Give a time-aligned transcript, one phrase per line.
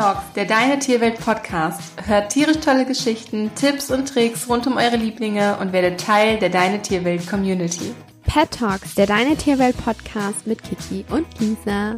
[0.00, 1.92] Talks, der Deine Tierwelt Podcast.
[2.06, 6.48] Hört tierisch tolle Geschichten, Tipps und Tricks rund um eure Lieblinge und werdet Teil der
[6.48, 7.94] Deine Tierwelt Community.
[8.22, 11.96] Pet Talks, der Deine Tierwelt Podcast mit Kiki und Lisa.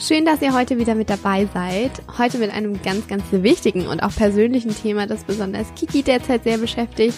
[0.00, 1.92] Schön, dass ihr heute wieder mit dabei seid.
[2.18, 6.58] Heute mit einem ganz, ganz wichtigen und auch persönlichen Thema, das besonders Kiki derzeit sehr
[6.58, 7.16] beschäftigt.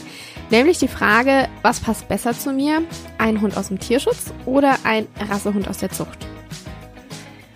[0.50, 2.82] Nämlich die Frage, was passt besser zu mir?
[3.16, 6.18] Ein Hund aus dem Tierschutz oder ein Rassehund aus der Zucht?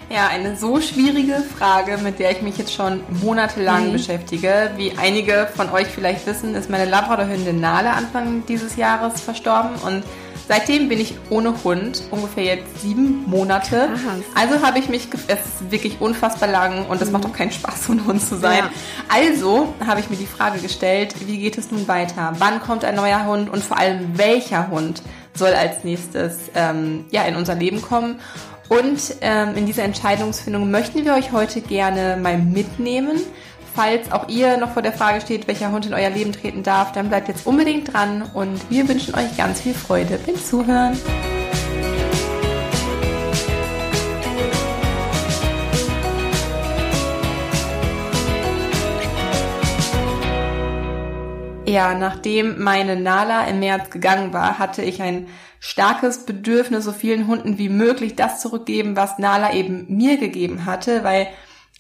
[0.09, 3.93] Ja, eine so schwierige Frage, mit der ich mich jetzt schon monatelang mhm.
[3.93, 4.71] beschäftige.
[4.77, 10.05] Wie einige von euch vielleicht wissen, ist meine Labradorhündin Nale Anfang dieses Jahres verstorben und
[10.47, 13.89] seitdem bin ich ohne Hund, ungefähr jetzt sieben Monate.
[13.89, 14.15] Aha.
[14.37, 17.15] Also habe ich mich, es ist wirklich unfassbar lang und es mhm.
[17.15, 18.59] macht auch keinen Spaß, ohne Hund zu sein.
[18.59, 18.71] Ja.
[19.09, 22.33] Also habe ich mir die Frage gestellt, wie geht es nun weiter?
[22.39, 25.03] Wann kommt ein neuer Hund und vor allem welcher Hund
[25.35, 28.21] soll als nächstes ähm, ja, in unser Leben kommen?
[28.69, 33.21] Und ähm, in dieser Entscheidungsfindung möchten wir euch heute gerne mal mitnehmen.
[33.75, 36.93] Falls auch ihr noch vor der Frage steht, welcher Hund in euer Leben treten darf,
[36.93, 40.99] dann bleibt jetzt unbedingt dran und wir wünschen euch ganz viel Freude beim Zuhören.
[51.67, 55.27] Ja, nachdem meine Nala im März gegangen war, hatte ich ein
[55.67, 61.03] starkes Bedürfnis, so vielen Hunden wie möglich das zurückgeben, was Nala eben mir gegeben hatte,
[61.03, 61.27] weil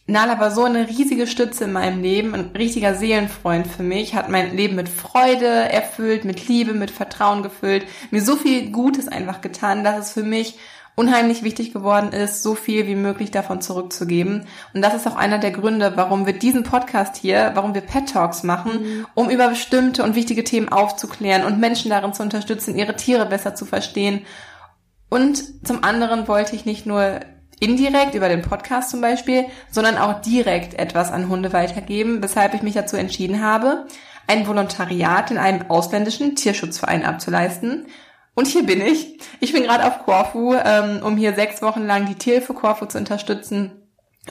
[0.08, 4.28] Nala war so eine riesige Stütze in meinem Leben, ein richtiger Seelenfreund für mich, hat
[4.28, 9.40] mein Leben mit Freude erfüllt, mit Liebe, mit Vertrauen gefüllt, mir so viel Gutes einfach
[9.40, 10.58] getan, dass es für mich
[10.97, 14.47] unheimlich wichtig geworden ist, so viel wie möglich davon zurückzugeben.
[14.72, 18.08] Und das ist auch einer der Gründe, warum wir diesen Podcast hier, warum wir Pet
[18.08, 19.06] Talks machen, mhm.
[19.14, 23.55] um über bestimmte und wichtige Themen aufzuklären und Menschen darin zu unterstützen, ihre Tiere besser
[23.55, 24.25] zu verstehen.
[25.11, 27.20] Und zum anderen wollte ich nicht nur
[27.60, 32.62] indirekt über den Podcast zum Beispiel, sondern auch direkt etwas an Hunde weitergeben, weshalb ich
[32.62, 33.87] mich dazu entschieden habe,
[34.26, 37.87] ein Volontariat in einem ausländischen Tierschutzverein abzuleisten
[38.36, 39.19] und hier bin ich.
[39.41, 42.98] Ich bin gerade auf Korfu, ähm, um hier sechs Wochen lang die Tierhilfe Korfu zu
[42.98, 43.72] unterstützen,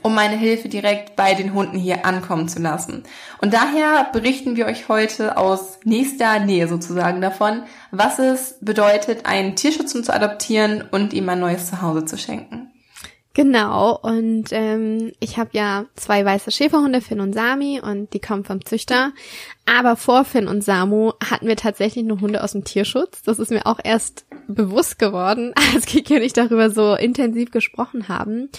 [0.04, 3.04] um meine Hilfe direkt bei den Hunden hier ankommen zu lassen.
[3.42, 9.56] Und daher berichten wir euch heute aus nächster Nähe sozusagen davon, was es bedeutet, einen
[9.56, 12.72] Tierschutzhund zu adoptieren und ihm ein neues Zuhause zu schenken.
[13.36, 18.46] Genau, und ähm, ich habe ja zwei weiße Schäferhunde, Finn und Sami, und die kommen
[18.46, 19.12] vom Züchter.
[19.66, 23.24] Aber vor Finn und Samu hatten wir tatsächlich nur Hunde aus dem Tierschutz.
[23.24, 28.08] Das ist mir auch erst bewusst geworden, als Kiki und ich darüber so intensiv gesprochen
[28.08, 28.50] haben.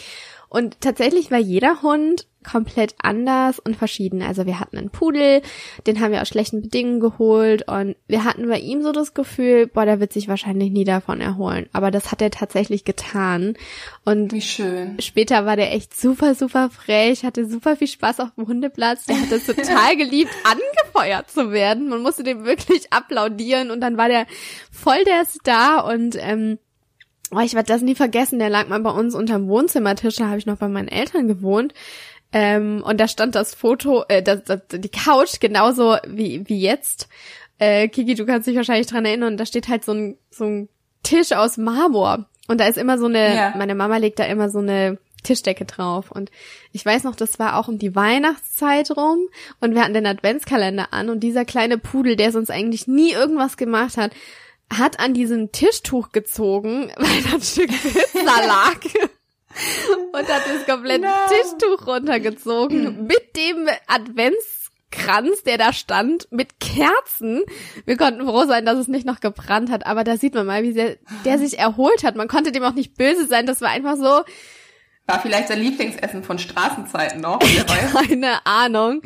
[0.48, 4.22] Und tatsächlich war jeder Hund komplett anders und verschieden.
[4.22, 5.42] Also wir hatten einen Pudel,
[5.86, 9.66] den haben wir aus schlechten Bedingungen geholt und wir hatten bei ihm so das Gefühl,
[9.66, 11.68] boah, der wird sich wahrscheinlich nie davon erholen.
[11.72, 13.54] Aber das hat er tatsächlich getan.
[14.04, 14.96] Und Wie schön.
[15.00, 19.06] später war der echt super, super frech, hatte super viel Spaß auf dem Hundeplatz.
[19.06, 21.88] Der hat es total geliebt, angefeuert zu werden.
[21.88, 24.26] Man musste dem wirklich applaudieren und dann war der
[24.70, 26.58] voll der Star und ähm,
[27.32, 30.38] Oh, ich werde das nie vergessen, der lag mal bei uns unterm Wohnzimmertisch, da habe
[30.38, 31.74] ich noch bei meinen Eltern gewohnt.
[32.32, 37.08] Ähm, und da stand das Foto, äh, das, das, die Couch genauso wie, wie jetzt.
[37.58, 40.68] Äh, Kiki, du kannst dich wahrscheinlich dran erinnern, da steht halt so ein, so ein
[41.02, 42.26] Tisch aus Marmor.
[42.48, 43.54] Und da ist immer so eine, ja.
[43.56, 46.10] meine Mama legt da immer so eine Tischdecke drauf.
[46.10, 46.30] Und
[46.72, 49.18] ich weiß noch, das war auch um die Weihnachtszeit rum
[49.60, 53.56] und wir hatten den Adventskalender an und dieser kleine Pudel, der sonst eigentlich nie irgendwas
[53.56, 54.12] gemacht hat,
[54.72, 58.80] hat an diesem Tischtuch gezogen, weil da ein Stück Pizza lag
[60.12, 61.10] und hat das komplette no.
[61.28, 67.42] Tischtuch runtergezogen mit dem Adventskranz, der da stand, mit Kerzen.
[67.84, 70.62] Wir konnten froh sein, dass es nicht noch gebrannt hat, aber da sieht man mal,
[70.62, 72.16] wie sehr der sich erholt hat.
[72.16, 73.46] Man konnte dem auch nicht böse sein.
[73.46, 74.22] Das war einfach so,
[75.06, 77.38] war vielleicht sein Lieblingsessen von Straßenzeiten noch?
[78.08, 79.02] Keine Ahnung.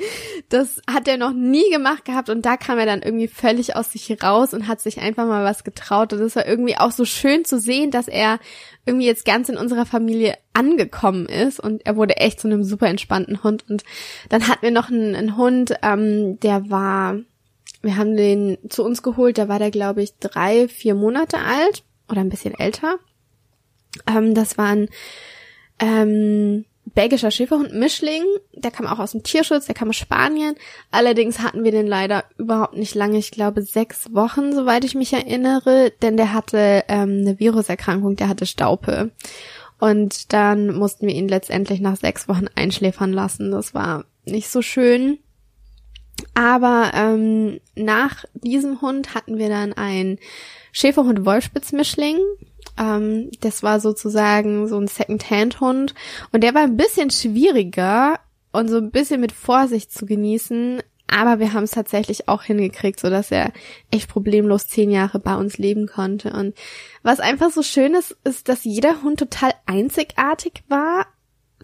[0.49, 3.93] Das hat er noch nie gemacht gehabt und da kam er dann irgendwie völlig aus
[3.93, 6.15] sich raus und hat sich einfach mal was getraut.
[6.15, 8.39] Und es war irgendwie auch so schön zu sehen, dass er
[8.87, 12.87] irgendwie jetzt ganz in unserer Familie angekommen ist und er wurde echt zu einem super
[12.87, 13.67] entspannten Hund.
[13.69, 13.85] Und
[14.31, 17.19] dann hatten wir noch einen, einen Hund, ähm, der war,
[17.83, 21.85] wir haben den zu uns geholt, da war der glaube ich drei, vier Monate alt
[22.09, 22.97] oder ein bisschen älter.
[24.07, 24.89] Ähm, das war ein
[25.81, 28.23] ähm, belgischer Schäferhund Mischling,
[28.53, 30.55] der kam auch aus dem Tierschutz, der kam aus Spanien.
[30.91, 35.13] Allerdings hatten wir den leider überhaupt nicht lange, ich glaube sechs Wochen, soweit ich mich
[35.13, 39.11] erinnere, denn der hatte ähm, eine Viruserkrankung, der hatte Staupe.
[39.79, 43.51] Und dann mussten wir ihn letztendlich nach sechs Wochen einschläfern lassen.
[43.51, 45.19] Das war nicht so schön.
[46.35, 50.19] Aber ähm, nach diesem Hund hatten wir dann einen
[50.73, 52.19] Schäferhund Wolfspitz-Mischling.
[52.81, 55.95] Ähm, das war sozusagen so ein Second-Hand-Hund.
[56.33, 58.19] Und der war ein bisschen schwieriger,
[58.53, 60.83] und so ein bisschen mit Vorsicht zu genießen.
[61.07, 63.53] Aber wir haben es tatsächlich auch hingekriegt, so dass er
[63.91, 66.33] echt problemlos zehn Jahre bei uns leben konnte.
[66.33, 66.55] Und
[67.03, 71.07] was einfach so schön ist, ist, dass jeder Hund total einzigartig war,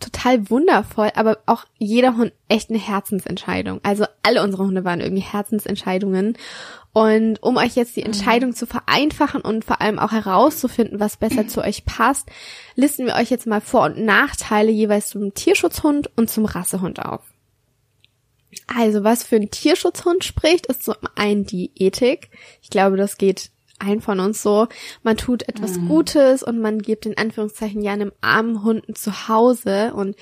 [0.01, 3.81] total wundervoll, aber auch jeder Hund echt eine Herzensentscheidung.
[3.83, 6.37] Also alle unsere Hunde waren irgendwie Herzensentscheidungen.
[6.93, 8.07] Und um euch jetzt die mhm.
[8.07, 12.29] Entscheidung zu vereinfachen und vor allem auch herauszufinden, was besser zu euch passt,
[12.75, 17.23] listen wir euch jetzt mal Vor- und Nachteile jeweils zum Tierschutzhund und zum Rassehund auf.
[18.67, 22.31] Also was für einen Tierschutzhund spricht, ist zum einen die Ethik.
[22.63, 24.69] Ich glaube, das geht ein von uns so.
[25.03, 25.89] Man tut etwas mhm.
[25.89, 29.93] Gutes und man gibt in Anführungszeichen ja einem armen Hunden zu Hause.
[29.95, 30.17] Und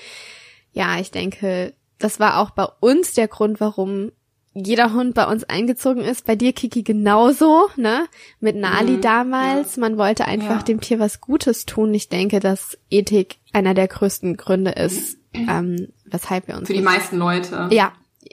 [0.73, 4.11] ja, ich denke, das war auch bei uns der Grund, warum
[4.53, 6.25] jeder Hund bei uns eingezogen ist.
[6.25, 8.07] Bei dir, Kiki, genauso, ne?
[8.39, 9.75] Mit Nali mhm, damals.
[9.75, 9.81] Ja.
[9.81, 10.63] Man wollte einfach ja.
[10.63, 11.93] dem Tier was Gutes tun.
[11.93, 16.67] Ich denke, dass Ethik einer der größten Gründe ist, ähm, weshalb wir uns.
[16.67, 17.67] Für die meisten Leute.
[17.71, 17.91] Ja,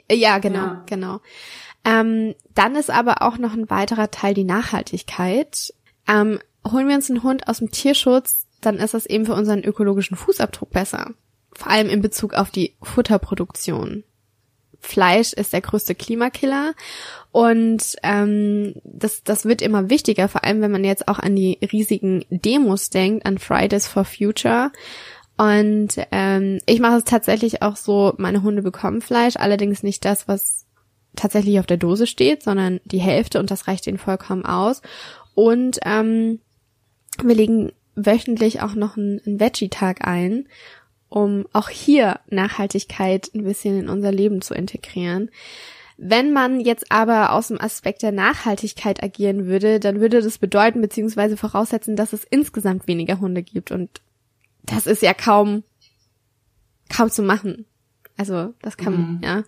[0.09, 0.83] ja, genau, ja.
[0.85, 1.19] genau.
[1.85, 5.73] Ähm, dann ist aber auch noch ein weiterer Teil die Nachhaltigkeit.
[6.07, 6.39] Ähm,
[6.69, 10.15] holen wir uns einen Hund aus dem Tierschutz, dann ist das eben für unseren ökologischen
[10.15, 11.11] Fußabdruck besser.
[11.53, 14.03] Vor allem in Bezug auf die Futterproduktion.
[14.79, 16.73] Fleisch ist der größte Klimakiller
[17.31, 21.57] und ähm, das, das wird immer wichtiger, vor allem wenn man jetzt auch an die
[21.71, 24.71] riesigen Demos denkt, an Fridays for Future.
[25.37, 30.27] Und ähm, ich mache es tatsächlich auch so, meine Hunde bekommen Fleisch, allerdings nicht das,
[30.27, 30.62] was
[31.15, 34.81] tatsächlich auf der Dose steht, sondern die Hälfte und das reicht ihnen vollkommen aus.
[35.35, 36.39] Und ähm,
[37.23, 40.47] wir legen wöchentlich auch noch einen, einen Veggie-Tag ein,
[41.09, 45.29] um auch hier Nachhaltigkeit ein bisschen in unser Leben zu integrieren.
[45.97, 50.81] Wenn man jetzt aber aus dem Aspekt der Nachhaltigkeit agieren würde, dann würde das bedeuten
[50.81, 54.01] beziehungsweise voraussetzen, dass es insgesamt weniger Hunde gibt und
[54.63, 55.63] das ist ja kaum
[56.89, 57.65] kaum zu machen.
[58.17, 59.21] Also das kann mhm.
[59.23, 59.43] ja.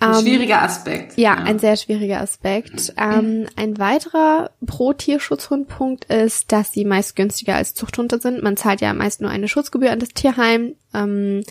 [0.00, 1.16] Ein ähm, schwieriger Aspekt.
[1.16, 2.94] Ja, ja, ein sehr schwieriger Aspekt.
[2.96, 8.42] Ähm, ein weiterer Pro-Tierschutzhund-Punkt ist, dass sie meist günstiger als Zuchthunde sind.
[8.42, 10.74] Man zahlt ja meist nur eine Schutzgebühr an das Tierheim.
[10.94, 11.42] Ähm,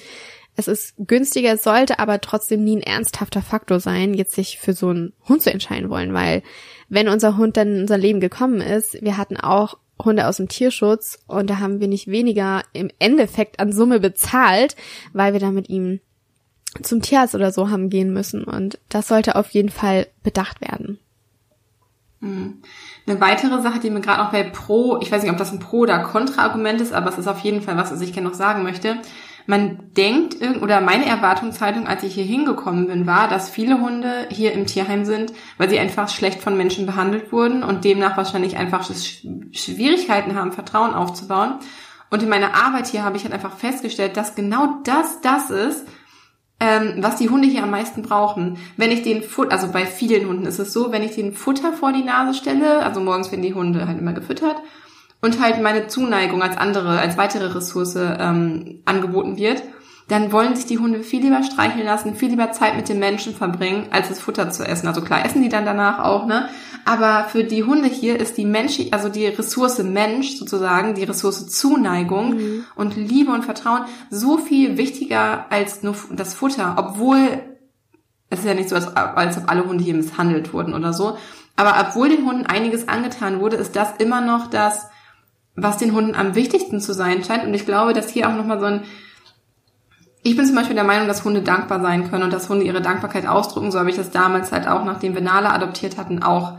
[0.56, 4.90] es ist günstiger, sollte aber trotzdem nie ein ernsthafter Faktor sein, jetzt sich für so
[4.90, 6.42] einen Hund zu entscheiden wollen, weil
[6.90, 10.48] wenn unser Hund dann in unser Leben gekommen ist, wir hatten auch Hunde aus dem
[10.48, 14.76] Tierschutz und da haben wir nicht weniger im Endeffekt an Summe bezahlt,
[15.14, 16.00] weil wir da mit ihm
[16.82, 18.44] zum Tierarzt oder so haben gehen müssen.
[18.44, 21.00] Und das sollte auf jeden Fall bedacht werden.
[22.22, 22.62] Hm.
[23.06, 25.60] Eine weitere Sache, die mir gerade auch bei Pro, ich weiß nicht, ob das ein
[25.60, 28.36] Pro- oder Kontra-Argument ist, aber es ist auf jeden Fall was, was ich gerne noch
[28.36, 28.98] sagen möchte.
[29.50, 34.52] Man denkt, oder meine Erwartungshaltung, als ich hier hingekommen bin, war, dass viele Hunde hier
[34.52, 38.84] im Tierheim sind, weil sie einfach schlecht von Menschen behandelt wurden und demnach wahrscheinlich einfach
[38.84, 41.60] Schwierigkeiten haben, Vertrauen aufzubauen.
[42.10, 45.88] Und in meiner Arbeit hier habe ich halt einfach festgestellt, dass genau das das ist,
[46.60, 48.58] ähm, was die Hunde hier am meisten brauchen.
[48.78, 51.74] Wenn ich den Futter, also bei vielen Hunden ist es so, wenn ich den Futter
[51.74, 54.58] vor die Nase stelle, also morgens werden die Hunde halt immer gefüttert
[55.22, 59.62] und halt meine Zuneigung als andere, als weitere Ressource ähm, angeboten wird,
[60.08, 63.36] dann wollen sich die Hunde viel lieber streicheln lassen, viel lieber Zeit mit dem Menschen
[63.36, 64.88] verbringen, als das Futter zu essen.
[64.88, 66.48] Also klar, essen die dann danach auch, ne?
[66.86, 71.50] Aber für die Hunde hier ist die Mensch, also die Ressource Mensch sozusagen, die Ressource
[71.50, 72.66] Zuneigung mhm.
[72.76, 77.42] und Liebe und Vertrauen so viel wichtiger als nur das Futter, obwohl
[78.30, 81.18] es ist ja nicht so, als, als ob alle Hunde hier misshandelt wurden oder so.
[81.58, 84.88] Aber obwohl den Hunden einiges angetan wurde, ist das immer noch das,
[85.56, 87.44] was den Hunden am wichtigsten zu sein scheint.
[87.44, 88.84] Und ich glaube, dass hier auch nochmal so ein
[90.24, 92.82] ich bin zum Beispiel der Meinung, dass Hunde dankbar sein können und dass Hunde ihre
[92.82, 93.72] Dankbarkeit ausdrücken.
[93.72, 96.58] So habe ich das damals halt auch, nachdem wir Nala adoptiert hatten, auch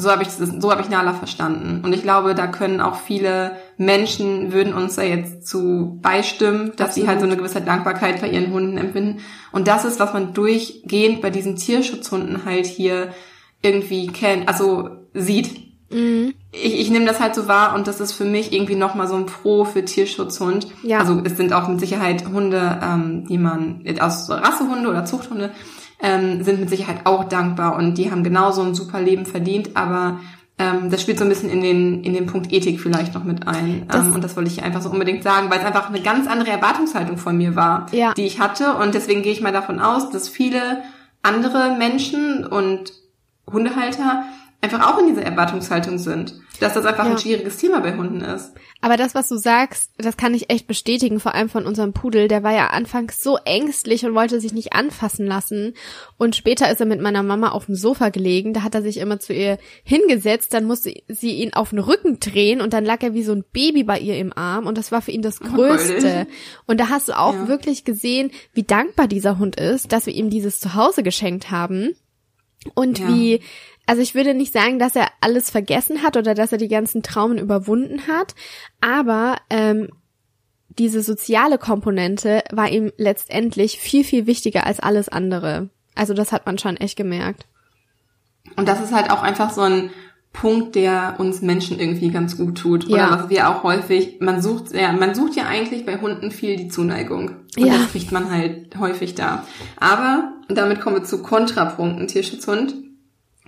[0.00, 1.84] so habe ich das, so habe ich Nala verstanden.
[1.84, 6.90] Und ich glaube, da können auch viele Menschen würden uns da jetzt zu beistimmen, dass
[6.90, 6.94] Absolut.
[6.94, 9.20] sie halt so eine gewisse Dankbarkeit bei ihren Hunden empfinden.
[9.50, 13.12] Und das ist, was man durchgehend bei diesen Tierschutzhunden halt hier
[13.60, 15.67] irgendwie kennt, also sieht.
[15.90, 16.34] Mhm.
[16.52, 19.16] Ich, ich nehme das halt so wahr und das ist für mich irgendwie nochmal so
[19.16, 20.68] ein Pro für Tierschutzhund.
[20.82, 20.98] Ja.
[20.98, 25.50] Also es sind auch mit Sicherheit Hunde, ähm, die man aus Rassehunde oder Zuchthunde
[26.00, 30.20] ähm, sind mit Sicherheit auch dankbar und die haben genauso ein super Leben verdient, aber
[30.58, 33.46] ähm, das spielt so ein bisschen in den, in den Punkt Ethik vielleicht noch mit
[33.46, 33.86] ein.
[33.88, 36.26] Das ähm, und das wollte ich einfach so unbedingt sagen, weil es einfach eine ganz
[36.26, 38.12] andere Erwartungshaltung von mir war, ja.
[38.14, 38.74] die ich hatte.
[38.74, 40.82] Und deswegen gehe ich mal davon aus, dass viele
[41.22, 42.92] andere Menschen und
[43.50, 44.24] Hundehalter
[44.60, 46.34] einfach auch in dieser Erwartungshaltung sind.
[46.60, 47.12] Dass das einfach ja.
[47.12, 48.52] ein schwieriges Thema bei Hunden ist.
[48.80, 52.26] Aber das, was du sagst, das kann ich echt bestätigen, vor allem von unserem Pudel.
[52.26, 55.74] Der war ja anfangs so ängstlich und wollte sich nicht anfassen lassen.
[56.16, 58.54] Und später ist er mit meiner Mama auf dem Sofa gelegen.
[58.54, 60.52] Da hat er sich immer zu ihr hingesetzt.
[60.52, 63.44] Dann musste sie ihn auf den Rücken drehen und dann lag er wie so ein
[63.52, 64.66] Baby bei ihr im Arm.
[64.66, 66.26] Und das war für ihn das oh, Größte.
[66.66, 67.48] Und da hast du auch ja.
[67.48, 71.94] wirklich gesehen, wie dankbar dieser Hund ist, dass wir ihm dieses Zuhause geschenkt haben.
[72.74, 73.08] Und ja.
[73.08, 73.40] wie
[73.88, 77.02] also ich würde nicht sagen, dass er alles vergessen hat oder dass er die ganzen
[77.02, 78.34] Traumen überwunden hat,
[78.82, 79.88] aber ähm,
[80.68, 85.70] diese soziale Komponente war ihm letztendlich viel, viel wichtiger als alles andere.
[85.94, 87.46] Also das hat man schon echt gemerkt.
[88.56, 89.88] Und das ist halt auch einfach so ein
[90.34, 92.88] Punkt, der uns Menschen irgendwie ganz gut tut.
[92.88, 93.10] Oder ja.
[93.10, 96.68] was wir auch häufig, man sucht, ja, man sucht ja eigentlich bei Hunden viel die
[96.68, 97.36] Zuneigung.
[97.56, 97.78] Und ja.
[97.78, 99.46] das kriegt man halt häufig da.
[99.78, 102.74] Aber, damit kommen wir zu Kontrapunkten, Tierschutzhund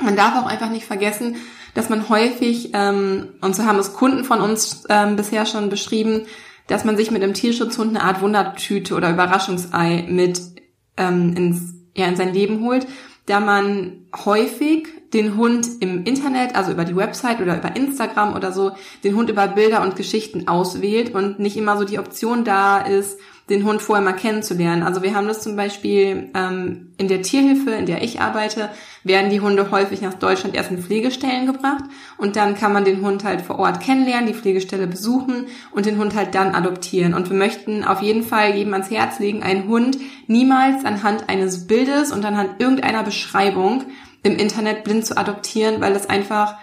[0.00, 1.37] man darf auch einfach nicht vergessen,
[1.75, 6.26] dass man häufig, ähm, und so haben es Kunden von uns ähm, bisher schon beschrieben,
[6.66, 10.40] dass man sich mit einem Tierschutzhund eine Art Wundertüte oder Überraschungsei mit
[10.97, 12.87] ähm, ins, ja, in sein Leben holt,
[13.26, 18.52] da man häufig den Hund im Internet, also über die Website oder über Instagram oder
[18.52, 22.78] so, den Hund über Bilder und Geschichten auswählt und nicht immer so die Option da
[22.78, 23.19] ist,
[23.50, 24.85] den Hund vorher mal kennenzulernen.
[24.85, 28.71] Also wir haben das zum Beispiel ähm, in der Tierhilfe, in der ich arbeite,
[29.02, 31.85] werden die Hunde häufig nach Deutschland erst in Pflegestellen gebracht
[32.16, 35.99] und dann kann man den Hund halt vor Ort kennenlernen, die Pflegestelle besuchen und den
[35.99, 37.12] Hund halt dann adoptieren.
[37.12, 41.66] Und wir möchten auf jeden Fall jedem ans Herz legen, einen Hund niemals anhand eines
[41.66, 43.85] Bildes und anhand irgendeiner Beschreibung
[44.23, 46.57] im Internet blind zu adoptieren, weil das einfach,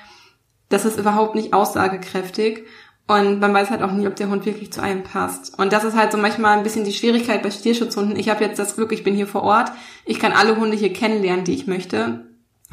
[0.69, 2.63] das ist überhaupt nicht aussagekräftig
[3.07, 5.57] und man weiß halt auch nie, ob der Hund wirklich zu einem passt.
[5.57, 8.17] Und das ist halt so manchmal ein bisschen die Schwierigkeit bei Tierschutzhunden.
[8.17, 9.71] Ich habe jetzt das Glück, ich bin hier vor Ort.
[10.05, 12.25] Ich kann alle Hunde hier kennenlernen, die ich möchte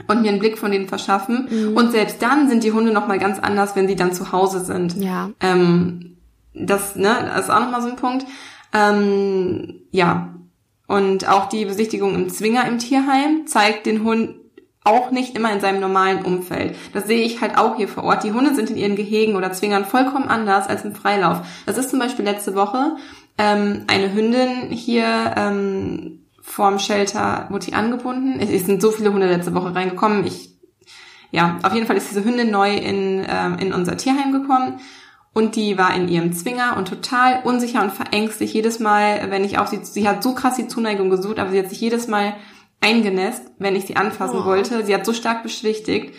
[0.08, 1.48] und mir einen Blick von denen verschaffen.
[1.48, 1.76] Mhm.
[1.76, 4.96] Und selbst dann sind die Hunde nochmal ganz anders, wenn sie dann zu Hause sind.
[5.00, 5.30] Ja.
[5.38, 6.16] Ähm,
[6.52, 8.26] das, ne, das ist auch nochmal so ein Punkt.
[8.72, 10.34] Ähm, ja.
[10.88, 14.34] Und auch die Besichtigung im Zwinger im Tierheim zeigt den Hund
[14.84, 16.76] auch nicht immer in seinem normalen Umfeld.
[16.92, 18.22] Das sehe ich halt auch hier vor Ort.
[18.22, 21.38] Die Hunde sind in ihren Gehegen oder Zwingern vollkommen anders als im Freilauf.
[21.64, 22.96] Das ist zum Beispiel letzte Woche
[23.38, 28.38] ähm, eine Hündin hier ähm, vorm Shelter, wurde die angebunden.
[28.38, 30.26] Es, es sind so viele Hunde letzte Woche reingekommen.
[30.26, 30.50] Ich,
[31.30, 34.80] ja, auf jeden Fall ist diese Hündin neu in, ähm, in unser Tierheim gekommen.
[35.32, 38.54] Und die war in ihrem Zwinger und total unsicher und verängstigt.
[38.54, 41.58] Jedes Mal, wenn ich auf sie, sie hat so krass die Zuneigung gesucht, aber sie
[41.58, 42.34] hat sich jedes Mal
[42.84, 44.44] eingenässt, wenn ich sie anfassen oh.
[44.44, 44.84] wollte.
[44.84, 46.14] Sie hat so stark beschwichtigt.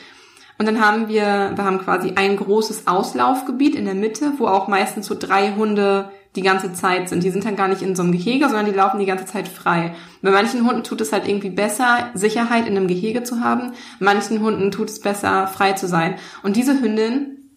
[0.57, 4.67] Und dann haben wir, wir haben quasi ein großes Auslaufgebiet in der Mitte, wo auch
[4.67, 7.23] meistens so drei Hunde die ganze Zeit sind.
[7.23, 9.47] Die sind dann gar nicht in so einem Gehege, sondern die laufen die ganze Zeit
[9.47, 9.93] frei.
[10.21, 13.73] Bei manchen Hunden tut es halt irgendwie besser, Sicherheit in einem Gehege zu haben.
[13.99, 16.15] Manchen Hunden tut es besser, frei zu sein.
[16.41, 17.51] Und diese Hündin,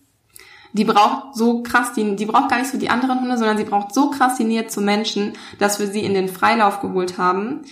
[0.73, 3.65] die braucht so krass, die, die braucht gar nicht so die anderen Hunde, sondern sie
[3.65, 7.63] braucht so krass die Nähe zu Menschen, dass wir sie in den Freilauf geholt haben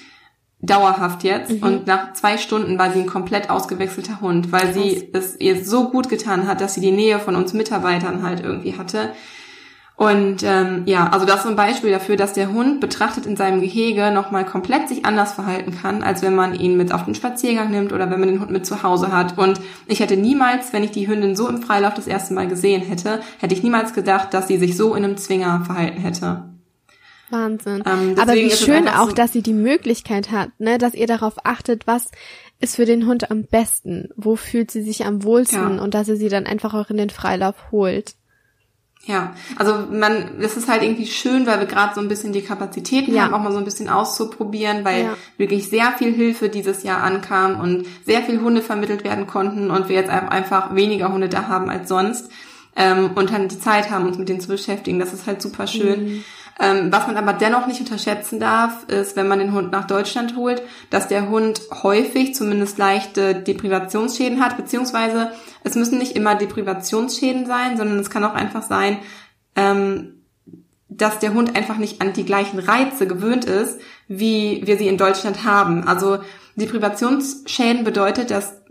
[0.61, 1.53] dauerhaft jetzt.
[1.53, 1.63] Mhm.
[1.63, 4.75] Und nach zwei Stunden war sie ein komplett ausgewechselter Hund, weil Krass.
[4.75, 8.41] sie es ihr so gut getan hat, dass sie die Nähe von uns Mitarbeitern halt
[8.41, 9.13] irgendwie hatte.
[9.97, 13.63] Und ähm, ja, also das ist ein Beispiel dafür, dass der Hund betrachtet in seinem
[13.63, 17.71] Gehege nochmal komplett sich anders verhalten kann, als wenn man ihn mit auf den Spaziergang
[17.71, 19.39] nimmt oder wenn man den Hund mit zu Hause hat.
[19.39, 22.83] Und ich hätte niemals, wenn ich die Hündin so im Freilauf das erste Mal gesehen
[22.83, 26.56] hätte, hätte ich niemals gedacht, dass sie sich so in einem Zwinger verhalten hätte.
[27.31, 27.83] Wahnsinn.
[27.87, 31.35] Ähm, Aber wie schön auch, so dass sie die Möglichkeit hat, ne, dass ihr darauf
[31.45, 32.11] achtet, was
[32.61, 35.83] ist für den Hund am besten, wo fühlt sie sich am wohlsten ja.
[35.83, 38.15] und dass ihr sie dann einfach auch in den Freilauf holt.
[39.05, 42.43] Ja, also man, das ist halt irgendwie schön, weil wir gerade so ein bisschen die
[42.43, 43.23] Kapazitäten ja.
[43.23, 45.17] haben, auch mal so ein bisschen auszuprobieren, weil ja.
[45.37, 49.89] wirklich sehr viel Hilfe dieses Jahr ankam und sehr viel Hunde vermittelt werden konnten und
[49.89, 52.31] wir jetzt einfach weniger Hunde da haben als sonst
[52.75, 54.99] ähm, und dann die Zeit haben, uns mit denen zu beschäftigen.
[54.99, 56.05] Das ist halt super schön.
[56.05, 56.25] Mhm.
[56.59, 60.37] Ähm, was man aber dennoch nicht unterschätzen darf, ist, wenn man den Hund nach Deutschland
[60.37, 65.33] holt, dass der Hund häufig zumindest leichte Deprivationsschäden hat, beziehungsweise
[65.65, 68.99] es müssen nicht immer Deprivationsschäden sein, sondern es kann auch einfach sein,
[69.55, 70.23] ähm,
[70.89, 74.97] dass der Hund einfach nicht an die gleichen Reize gewöhnt ist, wie wir sie in
[74.97, 75.87] Deutschland haben.
[75.87, 76.21] Also
[76.55, 78.63] Deprivationsschäden bedeutet, dass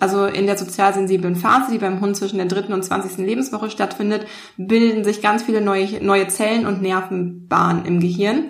[0.00, 3.70] also in der sozial sensiblen Phase, die beim Hund zwischen der dritten und zwanzigsten Lebenswoche
[3.70, 8.46] stattfindet, bilden sich ganz viele neue, neue Zellen und Nervenbahnen im Gehirn.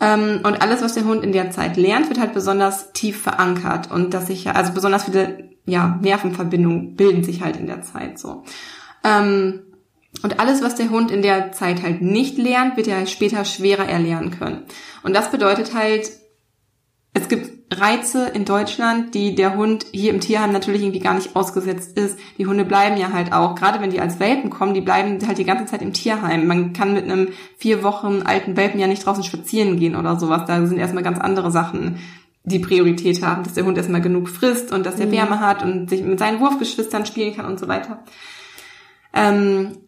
[0.00, 3.90] Ähm, und alles, was der Hund in der Zeit lernt, wird halt besonders tief verankert
[3.90, 8.44] und dass sich also besonders viele ja, Nervenverbindungen bilden sich halt in der Zeit so.
[9.04, 9.62] Ähm,
[10.22, 13.86] und alles, was der Hund in der Zeit halt nicht lernt, wird er später schwerer
[13.86, 14.64] erlernen können.
[15.02, 16.10] Und das bedeutet halt,
[17.12, 21.34] es gibt Reize in Deutschland, die der Hund hier im Tierheim natürlich irgendwie gar nicht
[21.34, 22.16] ausgesetzt ist.
[22.38, 25.38] Die Hunde bleiben ja halt auch, gerade wenn die als Welpen kommen, die bleiben halt
[25.38, 26.46] die ganze Zeit im Tierheim.
[26.46, 30.44] Man kann mit einem vier Wochen alten Welpen ja nicht draußen spazieren gehen oder sowas.
[30.46, 31.98] Da sind erstmal ganz andere Sachen,
[32.44, 35.12] die Priorität haben, dass der Hund erstmal genug frisst und dass er mhm.
[35.12, 38.04] Wärme hat und sich mit seinen Wurfgeschwistern spielen kann und so weiter.
[39.12, 39.78] Ähm,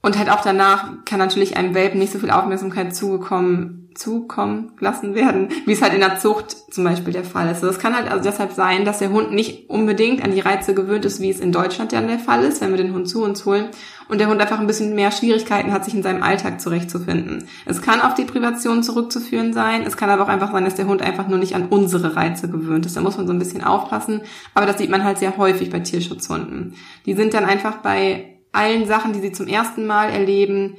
[0.00, 5.14] und halt auch danach kann natürlich einem Welpen nicht so viel Aufmerksamkeit zugekommen, zukommen lassen
[5.14, 7.56] werden, wie es halt in der Zucht zum Beispiel der Fall ist.
[7.56, 10.72] Also das kann halt also deshalb sein, dass der Hund nicht unbedingt an die Reize
[10.72, 13.22] gewöhnt ist, wie es in Deutschland dann der Fall ist, wenn wir den Hund zu
[13.22, 13.68] uns holen.
[14.08, 17.46] Und der Hund einfach ein bisschen mehr Schwierigkeiten hat, sich in seinem Alltag zurechtzufinden.
[17.66, 19.82] Es kann auf Deprivation zurückzuführen sein.
[19.86, 22.48] Es kann aber auch einfach sein, dass der Hund einfach nur nicht an unsere Reize
[22.48, 22.96] gewöhnt ist.
[22.96, 24.22] Da muss man so ein bisschen aufpassen.
[24.54, 26.74] Aber das sieht man halt sehr häufig bei Tierschutzhunden.
[27.06, 30.78] Die sind dann einfach bei allen Sachen, die sie zum ersten Mal erleben,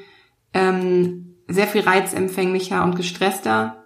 [0.54, 3.78] ähm, sehr viel reizempfänglicher und gestresster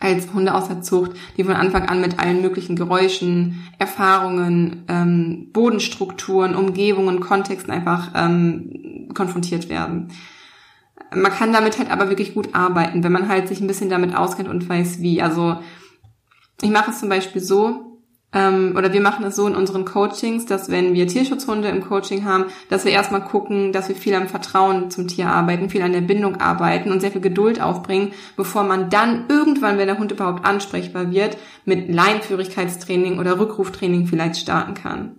[0.00, 5.50] als Hunde aus der Zucht, die von Anfang an mit allen möglichen Geräuschen, Erfahrungen, ähm,
[5.52, 10.08] Bodenstrukturen, Umgebungen, Kontexten einfach ähm, konfrontiert werden.
[11.14, 14.14] Man kann damit halt aber wirklich gut arbeiten, wenn man halt sich ein bisschen damit
[14.14, 15.22] auskennt und weiß wie.
[15.22, 15.58] Also
[16.60, 17.93] ich mache es zum Beispiel so,
[18.34, 22.24] ähm, oder wir machen es so in unseren Coachings, dass wenn wir Tierschutzhunde im Coaching
[22.24, 25.92] haben, dass wir erstmal gucken, dass wir viel am Vertrauen zum Tier arbeiten, viel an
[25.92, 30.10] der Bindung arbeiten und sehr viel Geduld aufbringen, bevor man dann irgendwann, wenn der Hund
[30.10, 35.12] überhaupt ansprechbar wird, mit Leinführigkeitstraining oder Rückruftraining vielleicht starten kann.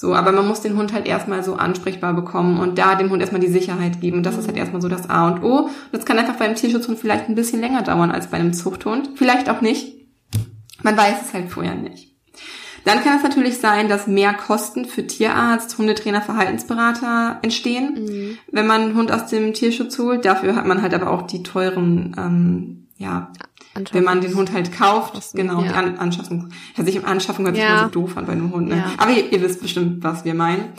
[0.00, 3.20] So, aber man muss den Hund halt erstmal so ansprechbar bekommen und da dem Hund
[3.20, 4.18] erstmal die Sicherheit geben.
[4.18, 5.62] Und das ist halt erstmal so das A und O.
[5.62, 9.10] Und das kann einfach beim Tierschutzhund vielleicht ein bisschen länger dauern als bei einem Zuchthund.
[9.16, 9.96] Vielleicht auch nicht.
[10.84, 12.07] Man weiß es halt vorher nicht.
[12.84, 18.38] Dann kann es natürlich sein, dass mehr Kosten für Tierarzt, Hundetrainer, Verhaltensberater entstehen, mhm.
[18.50, 20.24] wenn man einen Hund aus dem Tierschutz holt.
[20.24, 23.30] Dafür hat man halt aber auch die teuren, ähm, ja,
[23.92, 25.68] wenn man den Hund halt kauft, Kosten, genau, ja.
[25.68, 26.48] die An Anschaffung.
[26.76, 27.78] Ja, sich im Anschaffung hört sich ja.
[27.78, 28.68] immer so doof an bei einem Hund.
[28.68, 28.78] Ne?
[28.78, 28.92] Ja.
[28.96, 30.72] Aber ihr, ihr wisst bestimmt, was wir meinen.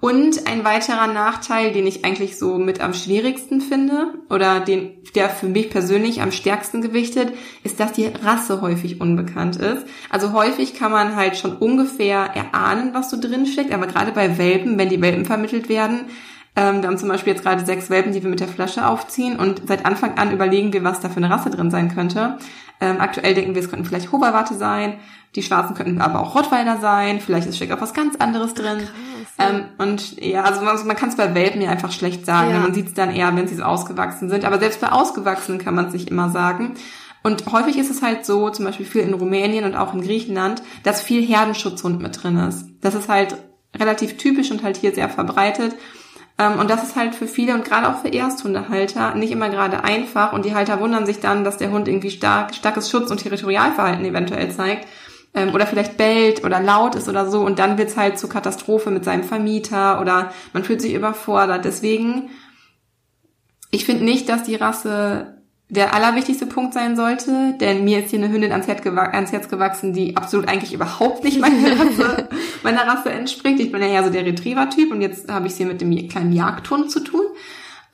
[0.00, 5.30] Und ein weiterer Nachteil, den ich eigentlich so mit am schwierigsten finde oder den, der
[5.30, 7.32] für mich persönlich am stärksten gewichtet,
[7.62, 9.86] ist, dass die Rasse häufig unbekannt ist.
[10.10, 14.36] Also häufig kann man halt schon ungefähr erahnen, was so drin steckt, aber gerade bei
[14.36, 16.06] Welpen, wenn die Welpen vermittelt werden,
[16.56, 19.38] ähm, wir haben zum Beispiel jetzt gerade sechs Welpen, die wir mit der Flasche aufziehen
[19.38, 22.38] und seit Anfang an überlegen wir, was da für eine Rasse drin sein könnte.
[22.80, 24.98] Ähm, aktuell denken wir, es könnten vielleicht Hoberwarte sein,
[25.34, 28.78] die Schwarzen könnten aber auch Rottweiler sein, vielleicht steckt auch was ganz anderes drin.
[29.36, 32.50] Ach, ähm, und ja, also man, man kann es bei Welpen ja einfach schlecht sagen.
[32.50, 32.60] Ja.
[32.60, 34.44] Man sieht es dann eher, wenn sie so ausgewachsen sind.
[34.44, 36.74] Aber selbst bei Ausgewachsenen kann man es nicht immer sagen.
[37.22, 40.62] Und häufig ist es halt so, zum Beispiel viel in Rumänien und auch in Griechenland,
[40.82, 42.66] dass viel Herdenschutzhund mit drin ist.
[42.82, 43.36] Das ist halt
[43.74, 45.74] relativ typisch und halt hier sehr verbreitet.
[46.38, 49.84] Ähm, und das ist halt für viele und gerade auch für Ersthundehalter nicht immer gerade
[49.84, 50.32] einfach.
[50.32, 54.04] Und die Halter wundern sich dann, dass der Hund irgendwie stark, starkes Schutz- und Territorialverhalten
[54.04, 54.88] eventuell zeigt
[55.34, 58.90] ähm, oder vielleicht bellt oder laut ist oder so und dann wird's halt zur Katastrophe
[58.90, 61.64] mit seinem Vermieter oder man fühlt sich überfordert.
[61.64, 62.30] Deswegen,
[63.70, 65.33] ich finde nicht, dass die Rasse
[65.68, 69.48] der allerwichtigste Punkt sein sollte, denn mir ist hier eine Hündin ans Herz, ans Herz
[69.48, 72.28] gewachsen, die absolut eigentlich überhaupt nicht meiner Rasse,
[72.62, 73.60] meiner Rasse entspricht.
[73.60, 76.08] Ich bin ja eher so der Retriever-Typ und jetzt habe ich es hier mit dem
[76.08, 77.24] kleinen Jagdhund zu tun.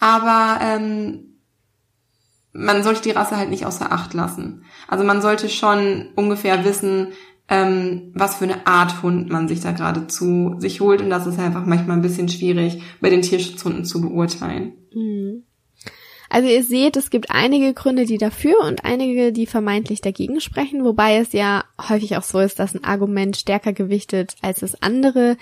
[0.00, 1.36] Aber ähm,
[2.52, 4.64] man sollte die Rasse halt nicht außer Acht lassen.
[4.88, 7.08] Also man sollte schon ungefähr wissen,
[7.48, 11.00] ähm, was für eine Art Hund man sich da gerade zu sich holt.
[11.02, 14.72] Und das ist einfach manchmal ein bisschen schwierig, bei den Tierschutzhunden zu beurteilen.
[14.92, 15.44] Mhm.
[16.30, 20.84] Also ihr seht, es gibt einige Gründe, die dafür und einige, die vermeintlich dagegen sprechen,
[20.84, 25.36] wobei es ja häufig auch so ist, dass ein Argument stärker gewichtet als das andere.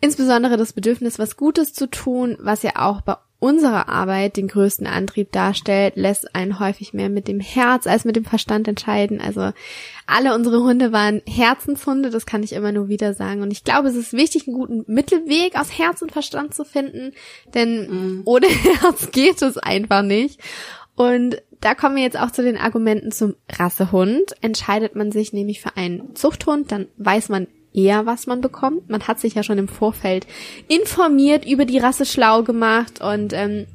[0.00, 4.86] Insbesondere das Bedürfnis, was Gutes zu tun, was ja auch bei unsere Arbeit den größten
[4.86, 9.20] Antrieb darstellt, lässt einen häufig mehr mit dem Herz als mit dem Verstand entscheiden.
[9.20, 9.50] Also
[10.06, 13.42] alle unsere Hunde waren Herzenshunde, das kann ich immer nur wieder sagen.
[13.42, 17.12] Und ich glaube, es ist wichtig, einen guten Mittelweg aus Herz und Verstand zu finden,
[17.52, 18.22] denn mhm.
[18.24, 18.46] ohne
[18.80, 20.40] Herz geht es einfach nicht.
[20.96, 24.36] Und da kommen wir jetzt auch zu den Argumenten zum Rassehund.
[24.40, 28.88] Entscheidet man sich nämlich für einen Zuchthund, dann weiß man eher, was man bekommt.
[28.88, 30.26] Man hat sich ja schon im Vorfeld
[30.68, 33.66] informiert, über die Rasse schlau gemacht und ähm,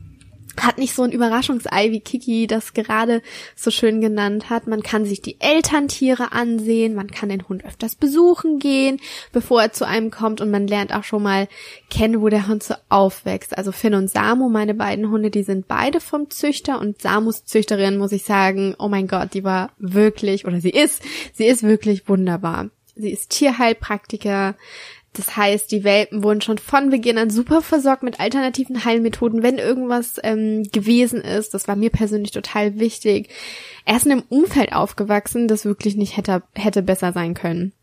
[0.65, 3.21] hat nicht so ein Überraschungsei, wie Kiki das gerade
[3.55, 4.67] so schön genannt hat.
[4.67, 8.99] Man kann sich die Elterntiere ansehen, man kann den Hund öfters besuchen gehen,
[9.31, 11.47] bevor er zu einem kommt und man lernt auch schon mal
[11.89, 13.57] kennen, wo der Hund so aufwächst.
[13.57, 17.97] Also Finn und Samu, meine beiden Hunde, die sind beide vom Züchter und Samus Züchterin,
[17.97, 21.01] muss ich sagen, oh mein Gott, die war wirklich, oder sie ist,
[21.33, 22.69] sie ist wirklich wunderbar.
[22.99, 24.55] Sie ist Tierheilpraktiker.
[25.13, 29.57] Das heißt, die Welpen wurden schon von Beginn an super versorgt mit alternativen Heilmethoden, wenn
[29.57, 31.53] irgendwas ähm, gewesen ist.
[31.53, 33.29] Das war mir persönlich total wichtig.
[33.85, 37.73] Er ist in einem Umfeld aufgewachsen, das wirklich nicht hätte, hätte besser sein können.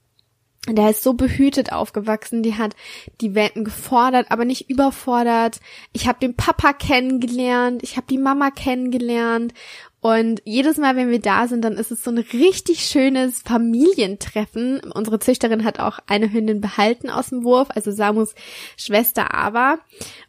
[0.69, 2.75] Der ist so behütet aufgewachsen, die hat
[3.21, 5.61] die Welpen gefordert, aber nicht überfordert.
[5.93, 9.55] Ich habe den Papa kennengelernt, ich habe die Mama kennengelernt
[10.07, 14.81] und jedes Mal, wenn wir da sind, dann ist es so ein richtig schönes Familientreffen.
[14.95, 18.37] Unsere Züchterin hat auch eine Hündin behalten aus dem Wurf, also Samus
[18.77, 19.81] Schwester Ava.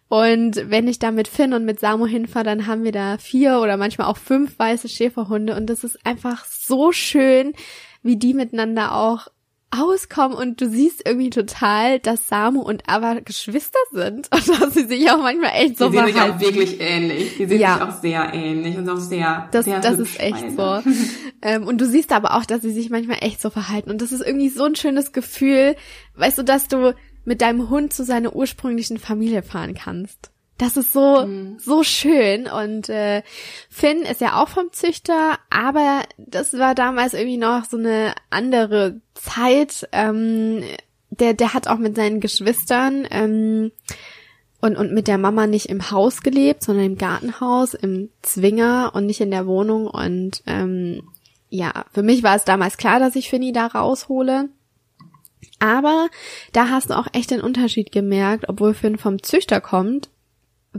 [0.10, 3.60] Und wenn ich da mit Finn und mit Samu hinfahre, dann haben wir da vier
[3.60, 5.56] oder manchmal auch fünf weiße Schäferhunde.
[5.56, 7.54] Und das ist einfach so schön,
[8.02, 9.28] wie die miteinander auch
[9.80, 14.86] auskommen und du siehst irgendwie total, dass Samu und Ava Geschwister sind und dass sie
[14.86, 17.38] sich auch manchmal echt so Die sehen sich auch wirklich ähnlich.
[17.38, 17.74] Die sehen ja.
[17.74, 20.82] sich auch sehr ähnlich und auch sehr, das, sehr Das ist echt so.
[21.42, 24.12] ähm, und du siehst aber auch, dass sie sich manchmal echt so verhalten und das
[24.12, 25.76] ist irgendwie so ein schönes Gefühl,
[26.16, 26.94] weißt du, dass du
[27.26, 30.32] mit deinem Hund zu seiner ursprünglichen Familie fahren kannst.
[30.58, 31.58] Das ist so, mhm.
[31.60, 32.48] so schön.
[32.48, 33.22] Und äh,
[33.70, 39.00] Finn ist ja auch vom Züchter, aber das war damals irgendwie noch so eine andere
[39.13, 39.88] Zeit.
[39.91, 40.63] Ähm,
[41.10, 43.72] der, der hat auch mit seinen Geschwistern ähm,
[44.60, 49.06] und, und mit der Mama nicht im Haus gelebt, sondern im Gartenhaus, im Zwinger und
[49.06, 49.88] nicht in der Wohnung.
[49.88, 51.04] Und ähm,
[51.50, 54.50] ja, für mich war es damals klar, dass ich Finny da raushole.
[55.60, 56.10] Aber
[56.52, 60.10] da hast du auch echt den Unterschied gemerkt, obwohl Finn vom Züchter kommt,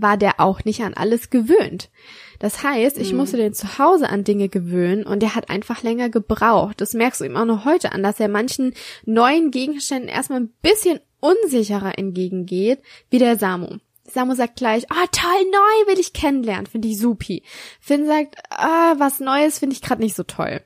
[0.03, 1.91] war der auch nicht an alles gewöhnt.
[2.39, 3.19] Das heißt, ich mhm.
[3.19, 6.81] musste den zu Hause an Dinge gewöhnen und der hat einfach länger gebraucht.
[6.81, 10.53] Das merkst du ihm auch noch heute an, dass er manchen neuen Gegenständen erstmal ein
[10.63, 12.81] bisschen unsicherer entgegengeht,
[13.11, 13.79] wie der Samu.
[14.05, 17.43] Samu sagt gleich, ah, oh, toll, neu will ich kennenlernen, finde ich supi.
[17.81, 20.63] Finn sagt, ah, was Neues finde ich gerade nicht so toll.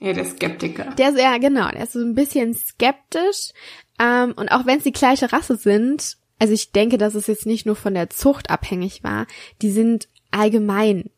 [0.00, 0.94] Ja, der Skeptiker.
[0.96, 3.52] Der ist, ja, genau, der ist so ein bisschen skeptisch.
[3.98, 7.46] Ähm, und auch wenn es die gleiche Rasse sind, also ich denke, dass es jetzt
[7.46, 9.26] nicht nur von der Zucht abhängig war,
[9.62, 11.08] die sind allgemein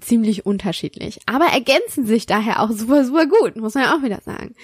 [0.00, 4.22] ziemlich unterschiedlich, aber ergänzen sich daher auch super, super gut, muss man ja auch wieder
[4.24, 4.54] sagen.